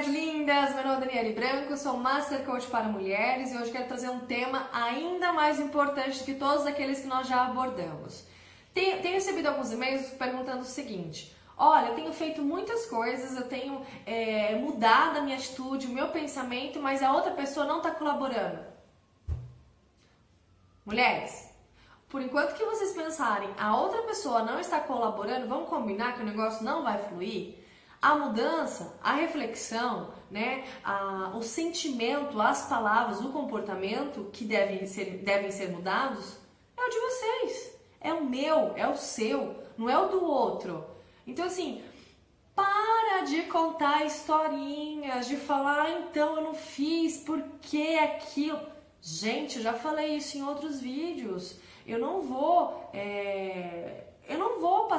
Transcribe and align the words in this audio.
minhas 0.00 0.06
lindas! 0.06 0.74
Meu 0.74 0.84
nome 0.84 0.96
é 0.96 1.06
Daniele 1.06 1.34
Branco, 1.34 1.76
sou 1.76 1.96
Master 1.96 2.44
Coach 2.44 2.66
para 2.68 2.84
mulheres 2.84 3.52
e 3.52 3.56
hoje 3.56 3.70
quero 3.70 3.86
trazer 3.86 4.08
um 4.08 4.20
tema 4.20 4.68
ainda 4.72 5.32
mais 5.32 5.60
importante 5.60 6.24
que 6.24 6.34
todos 6.34 6.66
aqueles 6.66 7.00
que 7.00 7.06
nós 7.06 7.26
já 7.28 7.44
abordamos. 7.44 8.24
Tenho, 8.72 9.02
tenho 9.02 9.14
recebido 9.14 9.48
alguns 9.48 9.72
e-mails 9.72 10.10
perguntando 10.10 10.62
o 10.62 10.64
seguinte: 10.64 11.34
Olha, 11.56 11.88
eu 11.88 11.94
tenho 11.94 12.12
feito 12.12 12.40
muitas 12.40 12.86
coisas, 12.86 13.36
eu 13.36 13.48
tenho 13.48 13.84
é, 14.06 14.54
mudado 14.54 15.18
a 15.18 15.22
minha 15.22 15.36
atitude, 15.36 15.86
o 15.86 15.90
meu 15.90 16.08
pensamento, 16.08 16.80
mas 16.80 17.02
a 17.02 17.12
outra 17.12 17.32
pessoa 17.32 17.66
não 17.66 17.78
está 17.78 17.90
colaborando. 17.90 18.64
Mulheres, 20.86 21.50
por 22.08 22.22
enquanto 22.22 22.54
que 22.54 22.64
vocês 22.64 22.92
pensarem 22.92 23.50
a 23.58 23.76
outra 23.76 24.02
pessoa 24.02 24.42
não 24.42 24.58
está 24.58 24.80
colaborando, 24.80 25.46
vamos 25.46 25.68
combinar 25.68 26.14
que 26.14 26.22
o 26.22 26.26
negócio 26.26 26.64
não 26.64 26.82
vai 26.82 26.98
fluir? 26.98 27.60
A 28.02 28.14
mudança, 28.14 28.98
a 29.02 29.12
reflexão, 29.12 30.14
né, 30.30 30.64
a, 30.82 31.32
o 31.36 31.42
sentimento, 31.42 32.40
as 32.40 32.66
palavras, 32.66 33.20
o 33.20 33.30
comportamento 33.30 34.30
que 34.32 34.44
devem 34.44 34.86
ser, 34.86 35.18
devem 35.18 35.50
ser 35.50 35.70
mudados 35.70 36.38
é 36.78 36.80
o 36.80 36.88
de 36.88 36.98
vocês. 36.98 37.80
É 38.00 38.12
o 38.14 38.24
meu, 38.24 38.72
é 38.74 38.88
o 38.88 38.96
seu, 38.96 39.62
não 39.76 39.90
é 39.90 39.98
o 39.98 40.08
do 40.08 40.24
outro. 40.24 40.82
Então, 41.26 41.44
assim, 41.44 41.82
para 42.54 43.24
de 43.26 43.42
contar 43.42 44.06
historinhas, 44.06 45.28
de 45.28 45.36
falar, 45.36 45.82
ah, 45.82 45.90
então 45.90 46.36
eu 46.36 46.42
não 46.42 46.54
fiz, 46.54 47.18
por 47.18 47.42
que 47.60 47.98
aquilo. 47.98 48.60
Gente, 49.02 49.58
eu 49.58 49.62
já 49.62 49.74
falei 49.74 50.16
isso 50.16 50.38
em 50.38 50.42
outros 50.42 50.80
vídeos. 50.80 51.58
Eu 51.86 51.98
não 51.98 52.22
vou. 52.22 52.90
É 52.94 53.69
eu 53.69 53.69
não 53.69 53.69
vou 53.69 53.69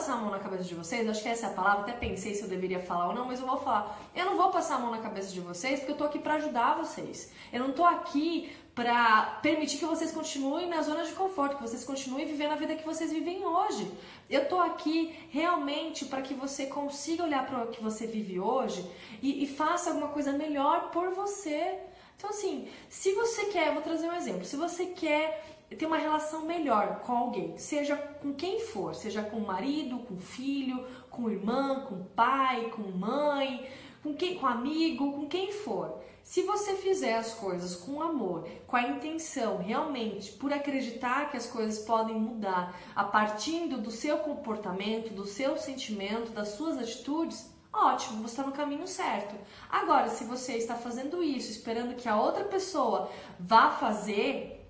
passar 0.02 0.14
a 0.14 0.18
mão 0.18 0.32
na 0.32 0.40
cabeça 0.40 0.64
de 0.64 0.73
vocês, 0.73 1.08
acho 1.08 1.22
que 1.22 1.30
essa 1.30 1.46
é 1.46 1.50
a 1.52 1.54
palavra, 1.54 1.82
até 1.82 1.94
pensei 1.94 2.34
se 2.34 2.41
eu 2.41 2.48
deveria 2.48 2.80
falar 2.80 3.10
ou 3.10 3.14
não, 3.14 3.26
mas 3.26 3.40
eu 3.40 3.46
vou 3.46 3.58
falar. 3.58 4.00
Eu 4.16 4.26
não 4.26 4.36
vou 4.36 4.50
passar 4.50 4.76
a 4.76 4.80
mão 4.80 4.90
na 4.90 4.98
cabeça 4.98 5.32
de 5.32 5.40
vocês 5.40 5.80
porque 5.80 5.91
eu 5.91 5.98
tô 5.98 6.05
aqui 6.05 6.18
para 6.18 6.36
ajudar 6.36 6.76
vocês. 6.76 7.32
Eu 7.54 7.60
não 7.60 7.72
tô 7.72 7.86
aqui 7.86 8.52
para 8.74 9.40
permitir 9.43 9.77
que 9.77 9.85
vocês 9.85 10.12
continuem 10.12 10.68
na 10.68 10.82
zona 10.82 11.04
de 11.04 11.12
conforto, 11.12 11.58
que 11.58 11.62
vocês 11.62 11.84
continuem 11.84 12.26
vivendo 12.26 12.54
a 12.54 12.55
vida 12.55 12.76
que 12.76 12.84
vocês 12.84 13.12
vivem 13.12 13.46
hoje. 13.46 13.91
Eu 14.27 14.49
tô 14.49 14.60
aqui 14.60 15.16
realmente 15.30 16.05
para 16.05 16.24
que 16.24 16.34
você 16.34 16.65
consiga 16.65 17.24
olhar 17.24 17.46
para 17.46 17.65
o 17.65 17.68
que 17.68 17.84
você 17.84 18.08
vive 18.08 18.40
hoje 18.40 18.90
e, 19.21 19.43
e 19.43 19.48
faça 19.48 19.91
alguma 19.91 20.08
coisa 20.08 20.32
melhor 20.32 20.90
por 20.90 21.12
você. 21.12 21.77
Então, 22.18 22.32
assim, 22.32 22.68
se 22.90 23.13
você 23.13 23.46
quer, 23.46 23.71
vou 23.71 23.84
trazer 23.84 24.08
um 24.08 24.15
exemplo, 24.15 24.46
se 24.46 24.55
você 24.55 24.88
quer 24.88 25.60
ter 25.76 25.86
uma 25.86 25.98
relação 25.98 26.46
melhor 26.46 27.00
com 27.00 27.14
alguém, 27.14 27.58
seja 27.58 27.96
com 27.96 28.34
quem 28.34 28.60
for, 28.60 28.94
seja 28.94 29.24
com 29.24 29.38
o 29.38 29.48
marido, 29.48 30.00
com 30.00 30.16
o 30.16 30.20
filho, 30.20 30.86
com 31.10 31.24
o 31.24 31.30
irmão, 31.30 31.86
com 31.86 32.04
pai, 32.04 32.70
com 32.70 32.82
mãe, 32.84 33.68
com 34.04 34.14
quem, 34.14 34.36
com 34.36 34.48
amigo, 34.48 35.14
com 35.14 35.27
quem 35.27 35.52
for. 35.52 36.02
Se 36.24 36.44
você 36.44 36.76
fizer 36.76 37.16
as 37.16 37.34
coisas 37.34 37.76
com 37.76 38.02
amor, 38.02 38.48
com 38.68 38.76
a 38.76 38.84
intenção 38.84 39.58
realmente, 39.58 40.32
por 40.34 40.54
acreditar 40.54 41.30
que 41.32 41.38
as 41.38 41.48
coisas 41.48 41.80
podem 41.80 42.16
mudar 42.16 42.80
a 42.96 43.04
partir 43.04 43.68
do 43.68 43.92
seu 43.92 44.18
comportamento, 44.20 45.14
do 45.14 45.26
seu 45.26 45.58
sentimento, 45.58 46.32
das 46.32 46.49
suas 46.49 46.77
atitudes, 46.77 47.52
ótimo, 47.74 48.22
você 48.22 48.34
está 48.34 48.44
no 48.44 48.52
caminho 48.52 48.88
certo. 48.88 49.36
Agora, 49.70 50.10
se 50.10 50.24
você 50.24 50.54
está 50.54 50.76
fazendo 50.76 51.24
isso 51.24 51.49
esperando 51.49 51.96
que 51.96 52.08
a 52.08 52.20
outra 52.20 52.44
pessoa 52.44 53.10
vá 53.40 53.72
fazer, 53.72 54.60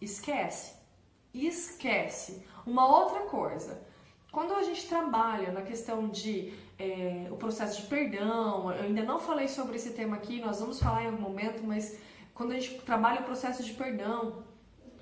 Esquece. 0.00 0.74
Esquece. 1.32 2.46
Uma 2.66 2.86
outra 2.86 3.20
coisa. 3.20 3.82
Quando 4.30 4.54
a 4.54 4.62
gente 4.62 4.86
trabalha 4.86 5.52
na 5.52 5.62
questão 5.62 6.08
de 6.08 6.52
é, 6.78 7.26
o 7.30 7.36
processo 7.36 7.82
de 7.82 7.88
perdão, 7.88 8.70
eu 8.72 8.84
ainda 8.84 9.02
não 9.02 9.18
falei 9.18 9.48
sobre 9.48 9.76
esse 9.76 9.90
tema 9.94 10.16
aqui, 10.16 10.40
nós 10.40 10.60
vamos 10.60 10.78
falar 10.78 11.04
em 11.04 11.06
algum 11.06 11.22
momento, 11.22 11.62
mas 11.64 11.98
quando 12.34 12.52
a 12.52 12.54
gente 12.54 12.80
trabalha 12.82 13.20
o 13.20 13.24
processo 13.24 13.64
de 13.64 13.72
perdão 13.72 14.44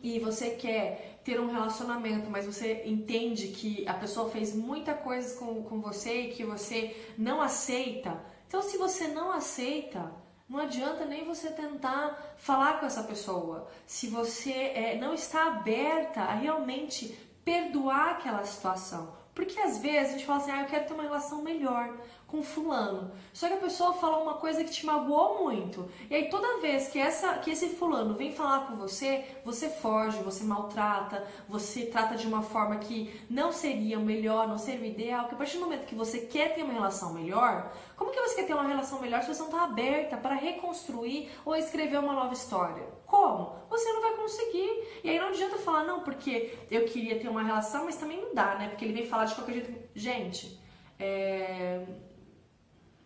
e 0.03 0.19
você 0.21 0.51
quer 0.51 1.21
ter 1.25 1.41
um 1.41 1.51
relacionamento, 1.51 2.31
mas 2.31 2.47
você 2.47 2.83
entende 2.87 3.49
que 3.49 3.87
a 3.89 3.95
pessoa 3.95 4.31
fez 4.31 4.55
muita 4.55 4.95
coisa 4.95 5.37
com, 5.39 5.63
com 5.65 5.81
você 5.81 6.23
e 6.23 6.33
que 6.33 6.45
você 6.45 6.97
não 7.19 7.43
aceita, 7.43 8.19
então 8.47 8.63
se 8.63 8.79
você 8.79 9.09
não 9.09 9.33
aceita, 9.33 10.13
não 10.49 10.61
adianta 10.61 11.05
nem 11.05 11.25
você 11.25 11.51
tentar 11.51 12.35
falar 12.37 12.79
com 12.79 12.87
essa 12.87 13.03
pessoa 13.03 13.69
se 13.87 14.07
você 14.07 14.53
é, 14.53 14.97
não 14.99 15.13
está 15.13 15.49
aberta 15.49 16.21
a 16.21 16.35
realmente 16.35 17.19
perdoar 17.45 18.11
aquela 18.11 18.45
situação. 18.45 19.15
Porque 19.35 19.59
às 19.61 19.79
vezes 19.79 20.11
a 20.11 20.13
gente 20.13 20.27
fala 20.27 20.39
assim, 20.39 20.51
ah, 20.51 20.63
eu 20.63 20.67
quero 20.67 20.87
ter 20.87 20.95
uma 20.95 21.03
relação 21.03 21.43
melhor 21.43 21.95
com 22.27 22.43
fulano. 22.43 23.13
Só 23.33 23.47
que 23.47 23.55
a 23.55 23.59
pessoa 23.59 23.93
fala 23.95 24.19
uma 24.19 24.35
coisa 24.35 24.65
que 24.65 24.71
te 24.71 24.85
magoou 24.85 25.45
muito. 25.45 25.89
E 26.11 26.15
aí 26.15 26.29
toda 26.29 26.61
vez 26.61 26.89
que, 26.89 26.99
essa, 26.99 27.35
que 27.35 27.51
esse 27.51 27.71
fulano 27.71 28.15
vem 28.15 28.33
falar 28.33 28.67
com 28.67 28.75
você, 28.75 29.25
você 29.45 29.69
foge, 29.69 30.19
você 30.23 30.43
maltrata, 30.43 31.25
você 31.49 31.87
trata 31.87 32.17
de 32.17 32.27
uma 32.27 32.43
forma 32.43 32.77
que 32.77 33.21
não 33.31 33.53
seria 33.53 33.99
o 33.99 34.03
melhor, 34.03 34.49
não 34.49 34.59
seria 34.59 34.83
o 34.83 34.87
ideal. 34.87 35.23
Porque 35.23 35.35
a 35.37 35.39
partir 35.39 35.59
do 35.59 35.65
momento 35.65 35.87
que 35.87 35.95
você 35.95 36.21
quer 36.21 36.55
ter 36.55 36.65
uma 36.65 36.73
relação 36.73 37.13
melhor, 37.15 37.73
como 37.97 38.11
que 38.11 38.21
você 38.21 38.35
quer 38.35 38.47
ter 38.47 38.55
uma 38.55 38.67
relação 38.67 39.01
melhor 39.01 39.23
se 39.23 39.33
você 39.33 39.41
não 39.41 39.51
está 39.51 39.63
aberta 39.63 40.17
para 40.17 40.35
reconstruir 40.35 41.31
ou 41.45 41.55
escrever 41.55 41.99
uma 41.99 42.13
nova 42.13 42.33
história? 42.33 42.85
Como? 43.07 43.55
Você 43.71 43.93
não 43.93 44.03
vai 44.03 44.17
conseguir. 44.17 45.01
E 45.05 45.11
aí 45.11 45.21
não 45.21 45.29
adianta 45.29 45.59
falar, 45.59 45.85
não, 45.85 46.01
porque 46.01 46.59
eu 46.73 46.85
queria 46.87 47.21
ter 47.21 47.29
uma 47.29 47.45
relação, 47.45 47.85
mas 47.85 47.97
também 47.97 48.21
não 48.21 48.35
dá, 48.35 48.57
né? 48.57 48.69
Porque 48.69 48.85
ele 48.85 48.95
vem 48.95 49.07
falar 49.07 49.27
de 49.27 49.35
qualquer 49.37 49.53
jeito. 49.53 49.87
Gente, 49.95 50.61
é 50.99 51.85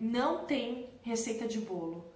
não 0.01 0.47
tem 0.47 0.89
receita 1.03 1.47
de 1.47 1.59
bolo. 1.59 2.11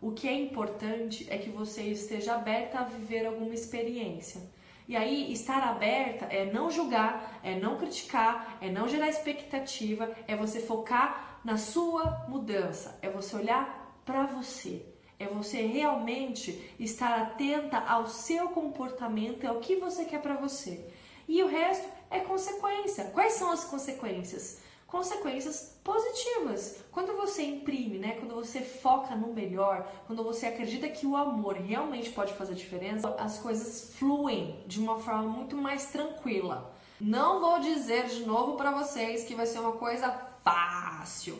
O 0.00 0.12
que 0.12 0.28
é 0.28 0.34
importante 0.34 1.26
é 1.30 1.38
que 1.38 1.48
você 1.48 1.82
esteja 1.82 2.34
aberta 2.34 2.78
a 2.78 2.84
viver 2.84 3.24
alguma 3.24 3.54
experiência. 3.54 4.42
E 4.86 4.96
aí, 4.96 5.32
estar 5.32 5.62
aberta 5.62 6.26
é 6.26 6.50
não 6.52 6.70
julgar, 6.70 7.40
é 7.42 7.58
não 7.58 7.78
criticar, 7.78 8.58
é 8.60 8.68
não 8.70 8.88
gerar 8.88 9.08
expectativa, 9.08 10.10
é 10.26 10.36
você 10.36 10.60
focar 10.60 11.40
na 11.44 11.56
sua 11.56 12.26
mudança, 12.28 12.98
é 13.00 13.08
você 13.08 13.36
olhar 13.36 14.02
para 14.04 14.26
você, 14.26 14.84
é 15.18 15.26
você 15.26 15.62
realmente 15.62 16.74
estar 16.78 17.20
atenta 17.20 17.78
ao 17.78 18.06
seu 18.06 18.48
comportamento, 18.48 19.46
ao 19.46 19.60
que 19.60 19.76
você 19.76 20.04
quer 20.04 20.20
para 20.20 20.34
você. 20.34 20.84
E 21.28 21.42
o 21.42 21.46
resto 21.46 21.88
é 22.10 22.18
consequência. 22.20 23.04
Quais 23.04 23.34
são 23.34 23.52
as 23.52 23.64
consequências? 23.64 24.60
Consequências 24.90 25.78
positivas. 25.84 26.82
Quando 26.90 27.16
você 27.16 27.42
imprime, 27.42 27.98
né, 27.98 28.16
quando 28.18 28.34
você 28.34 28.60
foca 28.60 29.14
no 29.14 29.32
melhor, 29.32 29.88
quando 30.06 30.24
você 30.24 30.46
acredita 30.46 30.88
que 30.88 31.06
o 31.06 31.16
amor 31.16 31.54
realmente 31.54 32.10
pode 32.10 32.34
fazer 32.34 32.54
diferença, 32.54 33.14
as 33.18 33.38
coisas 33.38 33.94
fluem 33.96 34.62
de 34.66 34.80
uma 34.80 34.98
forma 34.98 35.22
muito 35.22 35.56
mais 35.56 35.86
tranquila. 35.86 36.74
Não 37.00 37.40
vou 37.40 37.60
dizer 37.60 38.06
de 38.06 38.26
novo 38.26 38.56
para 38.56 38.72
vocês 38.72 39.24
que 39.24 39.34
vai 39.34 39.46
ser 39.46 39.60
uma 39.60 39.72
coisa 39.72 40.10
fácil. 40.44 41.38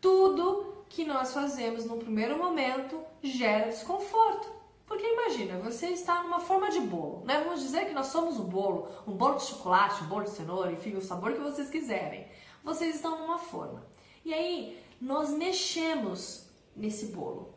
Tudo 0.00 0.84
que 0.88 1.04
nós 1.04 1.32
fazemos 1.32 1.86
no 1.86 1.96
primeiro 1.96 2.36
momento 2.36 3.00
gera 3.22 3.70
desconforto. 3.70 4.62
Porque 4.86 5.06
imagina, 5.06 5.58
você 5.58 5.86
está 5.86 6.22
numa 6.22 6.40
forma 6.40 6.70
de 6.70 6.80
bolo, 6.80 7.22
né? 7.24 7.42
Vamos 7.42 7.62
dizer 7.62 7.86
que 7.86 7.94
nós 7.94 8.08
somos 8.08 8.38
um 8.38 8.44
bolo, 8.44 8.88
um 9.06 9.12
bolo 9.12 9.36
de 9.36 9.44
chocolate, 9.44 10.04
um 10.04 10.06
bolo 10.06 10.24
de 10.24 10.30
cenoura, 10.30 10.70
enfim, 10.70 10.94
o 10.94 11.00
sabor 11.00 11.32
que 11.32 11.40
vocês 11.40 11.70
quiserem 11.70 12.26
vocês 12.62 12.96
estão 12.96 13.18
numa 13.18 13.38
forma. 13.38 13.84
E 14.24 14.32
aí, 14.32 14.80
nós 15.00 15.30
mexemos 15.30 16.46
nesse 16.76 17.06
bolo. 17.06 17.54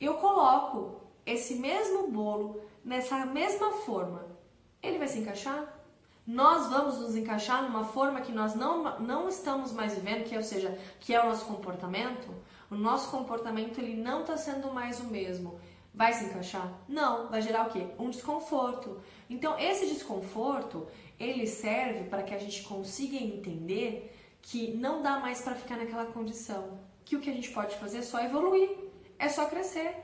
Eu 0.00 0.14
coloco 0.14 1.00
esse 1.24 1.54
mesmo 1.54 2.08
bolo 2.08 2.60
nessa 2.84 3.24
mesma 3.26 3.72
forma. 3.72 4.26
Ele 4.82 4.98
vai 4.98 5.08
se 5.08 5.18
encaixar? 5.18 5.74
Nós 6.26 6.68
vamos 6.68 6.98
nos 6.98 7.16
encaixar 7.16 7.62
numa 7.62 7.84
forma 7.84 8.20
que 8.20 8.32
nós 8.32 8.54
não, 8.54 8.98
não 8.98 9.28
estamos 9.28 9.72
mais 9.72 9.94
vivendo, 9.94 10.24
que 10.24 10.34
é, 10.34 10.38
ou 10.38 10.44
seja, 10.44 10.76
que 11.00 11.14
é 11.14 11.22
o 11.22 11.26
nosso 11.26 11.44
comportamento. 11.44 12.28
O 12.70 12.74
nosso 12.74 13.10
comportamento 13.10 13.78
ele 13.78 13.94
não 13.94 14.22
está 14.22 14.36
sendo 14.36 14.72
mais 14.72 15.00
o 15.00 15.04
mesmo. 15.04 15.58
Vai 15.94 16.12
se 16.12 16.24
encaixar? 16.26 16.70
Não, 16.88 17.28
vai 17.30 17.40
gerar 17.40 17.68
o 17.68 17.70
quê? 17.70 17.86
Um 17.98 18.10
desconforto. 18.10 19.00
Então, 19.30 19.58
esse 19.58 19.86
desconforto, 19.86 20.86
ele 21.18 21.46
serve 21.46 22.04
para 22.04 22.22
que 22.22 22.34
a 22.34 22.38
gente 22.38 22.64
consiga 22.64 23.16
entender 23.16 24.12
que 24.46 24.76
não 24.76 25.02
dá 25.02 25.18
mais 25.18 25.40
para 25.40 25.56
ficar 25.56 25.76
naquela 25.76 26.06
condição, 26.06 26.78
que 27.04 27.16
o 27.16 27.20
que 27.20 27.28
a 27.28 27.32
gente 27.32 27.50
pode 27.50 27.74
fazer 27.76 27.98
é 27.98 28.02
só 28.02 28.20
evoluir, 28.20 28.70
é 29.18 29.28
só 29.28 29.46
crescer. 29.46 29.96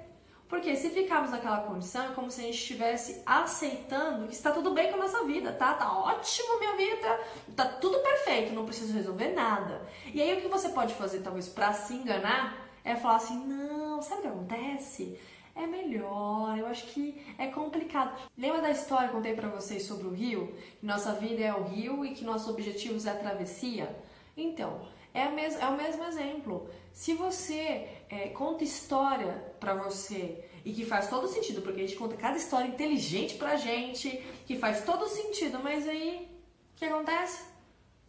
Porque 0.49 0.75
se 0.75 0.91
ficarmos 0.91 1.31
naquela 1.31 1.61
condição, 1.61 2.11
é 2.11 2.15
como 2.15 2.29
se 2.29 2.41
a 2.41 2.44
gente 2.44 2.59
estivesse 2.59 3.23
aceitando 3.25 4.27
que 4.27 4.35
está 4.35 4.50
tudo 4.50 4.75
bem 4.75 4.91
com 4.91 4.97
a 4.97 5.05
nossa 5.05 5.25
vida, 5.25 5.53
tá? 5.53 5.75
Tá 5.75 5.97
ótimo 5.97 6.59
minha 6.59 6.77
vida, 6.77 7.21
tá 7.55 7.67
tudo 7.67 8.00
perfeito, 8.00 8.53
não 8.53 8.67
preciso 8.67 8.93
resolver 8.93 9.29
nada. 9.29 9.87
E 10.12 10.21
aí 10.21 10.37
o 10.37 10.41
que 10.41 10.49
você 10.49 10.71
pode 10.71 10.93
fazer, 10.95 11.21
talvez, 11.21 11.49
para 11.49 11.73
se 11.73 11.95
enganar, 11.95 12.69
é 12.85 12.97
falar 12.97 13.17
assim: 13.17 13.47
não, 13.47 14.03
sabe 14.03 14.21
o 14.21 14.23
que 14.23 14.29
acontece? 14.29 15.19
É 15.55 15.67
melhor, 15.67 16.59
eu 16.59 16.67
acho 16.67 16.87
que 16.87 17.25
é 17.38 17.47
complicado. 17.47 18.21
Lembra 18.37 18.61
da 18.61 18.71
história 18.71 19.09
que 19.09 19.15
eu 19.15 19.19
contei 19.19 19.35
para 19.35 19.49
vocês 19.49 19.85
sobre 19.85 20.06
o 20.09 20.11
rio? 20.11 20.53
Que 20.81 20.85
nossa 20.85 21.12
vida 21.12 21.43
é 21.43 21.55
o 21.55 21.62
rio 21.62 22.05
e 22.05 22.12
que 22.12 22.25
nossos 22.25 22.49
objetivos 22.49 23.06
é 23.06 23.11
a 23.11 23.17
travessia? 23.17 23.88
Então, 24.37 24.88
É, 25.14 25.29
mes 25.29 25.61
é 25.61 25.67
o 25.67 25.76
mesmo 25.76 26.02
exemplo. 26.05 26.70
Se 26.90 27.12
você 27.12 27.87
é, 28.08 28.29
conta 28.31 28.64
história 28.64 29.55
para 29.61 29.75
você 29.75 30.43
e 30.64 30.73
que 30.73 30.87
faz 30.87 31.08
todo 31.11 31.29
sentido, 31.29 31.61
porque 31.61 31.82
a 31.82 31.87
gente 31.87 31.99
conta 31.99 32.17
cada 32.17 32.38
história 32.38 32.67
inteligente 32.67 33.34
pra 33.34 33.56
gente, 33.56 34.08
que 34.46 34.56
faz 34.56 34.84
todo 34.84 35.06
sentido, 35.06 35.61
mas 35.62 35.87
aí 35.87 36.31
o 36.75 36.76
que 36.76 36.84
acontece? 36.87 37.44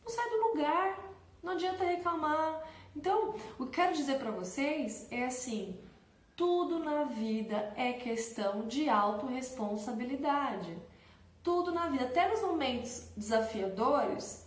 Não 0.01 0.09
sai 0.09 0.29
do 0.29 0.47
lugar, 0.47 0.97
não 1.41 1.53
adianta 1.53 1.83
reclamar. 1.83 2.63
Então, 2.95 3.35
o 3.59 3.65
que 3.65 3.71
quero 3.71 3.93
dizer 3.93 4.17
para 4.17 4.31
vocês 4.31 5.07
é 5.11 5.25
assim: 5.25 5.77
tudo 6.37 6.79
na 6.79 7.03
vida 7.03 7.73
é 7.75 7.93
questão 7.93 8.65
de 8.65 8.87
autorresponsabilidade. 8.87 10.77
Tudo 11.43 11.73
na 11.73 11.89
vida, 11.89 12.05
até 12.05 12.29
nos 12.29 12.41
momentos 12.41 13.09
desafiadores, 13.17 14.42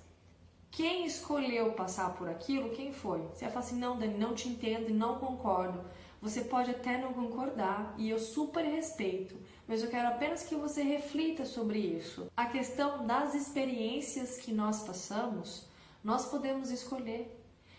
quem 0.77 1.07
escolheu 1.07 1.73
passar 1.73 2.13
por 2.17 2.29
aquilo, 2.29 2.69
quem 2.69 2.93
foi? 2.93 3.23
Você 3.33 3.47
vai 3.47 3.51
falar 3.55 3.65
assim, 3.65 3.79
não, 3.79 3.97
Dani, 3.97 4.19
não 4.19 4.35
te 4.35 4.47
entendo 4.47 4.91
e 4.91 4.93
não 4.93 5.19
concordo. 5.19 5.83
Você 6.21 6.43
pode 6.43 6.71
até 6.71 6.99
não 6.99 7.15
concordar 7.15 7.95
e 7.97 8.11
eu 8.11 8.19
super 8.19 8.63
respeito, 8.63 9.35
mas 9.67 9.83
eu 9.83 9.89
quero 9.89 10.09
apenas 10.09 10.43
que 10.43 10.55
você 10.55 10.83
reflita 10.83 11.47
sobre 11.47 11.79
isso. 11.79 12.31
A 12.37 12.45
questão 12.45 13.07
das 13.07 13.35
experiências 13.35 14.37
que 14.37 14.53
nós 14.53 14.83
passamos, 14.83 15.67
nós 16.05 16.27
podemos 16.27 16.71
escolher. 16.71 17.35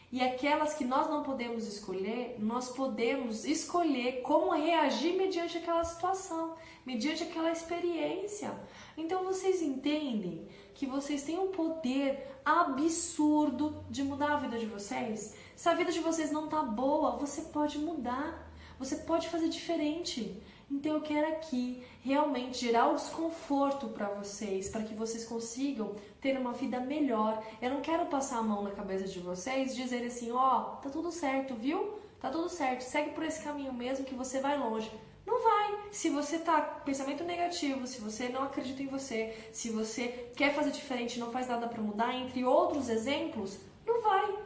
E 0.09 0.21
aquelas 0.21 0.73
que 0.73 0.85
nós 0.85 1.09
não 1.09 1.21
podemos 1.21 1.67
escolher, 1.67 2.37
nós 2.39 2.69
podemos 2.69 3.43
escolher 3.43 4.21
como 4.21 4.51
reagir 4.51 5.17
mediante 5.17 5.57
aquela 5.57 5.83
situação, 5.83 6.55
mediante 6.85 7.23
aquela 7.23 7.51
experiência. 7.51 8.57
Então 8.95 9.25
vocês 9.25 9.61
entendem 9.61 10.47
que 10.73 10.85
vocês 10.85 11.23
têm 11.23 11.37
um 11.37 11.51
poder 11.51 12.25
absurdo 12.45 13.83
de 13.89 14.01
mudar 14.01 14.35
a 14.35 14.37
vida 14.37 14.57
de 14.57 14.65
vocês. 14.65 15.35
Se 15.57 15.67
a 15.67 15.73
vida 15.73 15.91
de 15.91 15.99
vocês 15.99 16.31
não 16.31 16.47
tá 16.47 16.63
boa, 16.63 17.17
você 17.17 17.41
pode 17.41 17.77
mudar. 17.77 18.47
Você 18.79 18.97
pode 18.97 19.27
fazer 19.27 19.49
diferente. 19.49 20.41
Então 20.69 20.95
eu 20.95 21.01
quero 21.01 21.27
aqui 21.29 21.81
realmente 22.01 22.59
gerar 22.59 22.89
o 22.89 22.95
desconforto 22.95 23.87
para 23.87 24.09
vocês, 24.09 24.69
para 24.69 24.83
que 24.83 24.93
vocês 24.93 25.25
consigam 25.25 25.95
ter 26.19 26.37
uma 26.37 26.51
vida 26.51 26.79
melhor. 26.79 27.41
Eu 27.61 27.69
não 27.69 27.81
quero 27.81 28.05
passar 28.07 28.39
a 28.39 28.43
mão 28.43 28.63
na 28.63 28.71
cabeça 28.71 29.05
de 29.05 29.19
vocês 29.19 29.71
e 29.71 29.75
dizer 29.75 30.05
assim, 30.05 30.31
ó, 30.31 30.37
oh, 30.37 30.75
tá 30.77 30.89
tudo 30.89 31.11
certo, 31.11 31.55
viu? 31.55 31.99
Tá 32.19 32.29
tudo 32.29 32.49
certo, 32.49 32.81
segue 32.81 33.11
por 33.11 33.23
esse 33.23 33.43
caminho 33.43 33.71
mesmo 33.71 34.05
que 34.05 34.15
você 34.15 34.41
vai 34.41 34.57
longe. 34.57 34.91
Não 35.25 35.43
vai. 35.43 35.89
Se 35.91 36.09
você 36.09 36.39
tá 36.39 36.61
com 36.61 36.85
pensamento 36.85 37.23
negativo, 37.23 37.85
se 37.87 37.99
você 38.01 38.29
não 38.29 38.43
acredita 38.43 38.81
em 38.81 38.87
você, 38.87 39.49
se 39.51 39.69
você 39.69 40.31
quer 40.35 40.53
fazer 40.53 40.71
diferente, 40.71 41.19
não 41.19 41.31
faz 41.31 41.47
nada 41.47 41.67
para 41.67 41.81
mudar, 41.81 42.13
entre 42.15 42.43
outros 42.43 42.89
exemplos, 42.89 43.59
não 43.85 44.01
vai. 44.01 44.37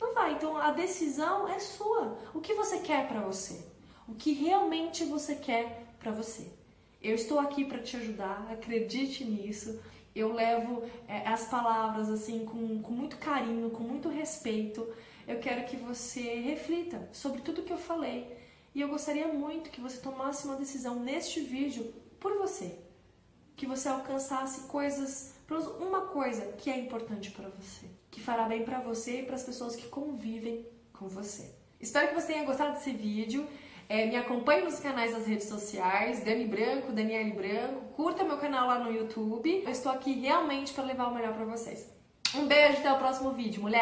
Não 0.00 0.14
vai. 0.14 0.32
Então 0.32 0.56
a 0.56 0.72
decisão 0.72 1.48
é 1.48 1.58
sua. 1.58 2.18
O 2.34 2.40
que 2.40 2.54
você 2.54 2.78
quer 2.78 3.06
para 3.06 3.20
você? 3.20 3.70
O 4.10 4.14
que 4.16 4.32
realmente 4.32 5.04
você 5.04 5.36
quer 5.36 5.86
para 6.00 6.10
você? 6.10 6.48
Eu 7.00 7.14
estou 7.14 7.38
aqui 7.38 7.64
para 7.64 7.78
te 7.78 7.96
ajudar, 7.96 8.44
acredite 8.50 9.24
nisso. 9.24 9.80
Eu 10.12 10.32
levo 10.32 10.82
é, 11.06 11.28
as 11.28 11.46
palavras 11.46 12.10
assim 12.10 12.44
com, 12.44 12.82
com 12.82 12.92
muito 12.92 13.16
carinho, 13.18 13.70
com 13.70 13.84
muito 13.84 14.08
respeito. 14.08 14.84
Eu 15.28 15.38
quero 15.38 15.64
que 15.64 15.76
você 15.76 16.40
reflita 16.40 17.08
sobre 17.12 17.40
tudo 17.40 17.62
que 17.62 17.72
eu 17.72 17.78
falei 17.78 18.36
e 18.74 18.80
eu 18.80 18.88
gostaria 18.88 19.28
muito 19.28 19.70
que 19.70 19.80
você 19.80 19.98
tomasse 19.98 20.44
uma 20.44 20.56
decisão 20.56 20.98
neste 20.98 21.38
vídeo 21.38 21.94
por 22.18 22.36
você. 22.36 22.80
Que 23.54 23.64
você 23.64 23.88
alcançasse 23.88 24.62
coisas, 24.62 25.34
uma 25.80 26.00
coisa 26.08 26.46
que 26.58 26.68
é 26.68 26.76
importante 26.76 27.30
para 27.30 27.48
você, 27.48 27.86
que 28.10 28.20
fará 28.20 28.48
bem 28.48 28.64
para 28.64 28.80
você 28.80 29.20
e 29.20 29.22
para 29.22 29.36
as 29.36 29.44
pessoas 29.44 29.76
que 29.76 29.86
convivem 29.86 30.66
com 30.92 31.06
você. 31.06 31.54
Espero 31.80 32.08
que 32.08 32.14
você 32.14 32.32
tenha 32.32 32.44
gostado 32.44 32.72
desse 32.72 32.90
vídeo. 32.92 33.46
É, 33.90 34.06
me 34.06 34.14
acompanhe 34.14 34.62
nos 34.62 34.78
canais 34.78 35.12
das 35.12 35.26
redes 35.26 35.48
sociais, 35.48 36.22
Dani 36.22 36.44
Branco, 36.44 36.92
Daniele 36.92 37.32
Branco. 37.32 37.92
Curta 37.96 38.22
meu 38.22 38.38
canal 38.38 38.68
lá 38.68 38.78
no 38.78 38.92
YouTube. 38.92 39.64
Eu 39.64 39.68
estou 39.72 39.90
aqui 39.90 40.12
realmente 40.12 40.72
para 40.72 40.84
levar 40.84 41.08
o 41.08 41.12
melhor 41.12 41.34
para 41.34 41.44
vocês. 41.44 41.92
Um 42.32 42.46
beijo, 42.46 42.78
até 42.78 42.92
o 42.92 42.98
próximo 42.98 43.32
vídeo, 43.32 43.60
mulher! 43.60 43.78